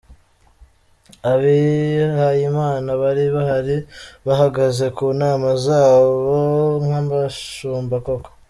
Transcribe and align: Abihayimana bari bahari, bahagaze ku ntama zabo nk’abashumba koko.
Abihayimana 1.31 2.89
bari 3.01 3.25
bahari, 3.35 3.77
bahagaze 4.27 4.85
ku 4.95 5.05
ntama 5.17 5.49
zabo 5.65 6.35
nk’abashumba 6.83 7.97
koko. 8.05 8.29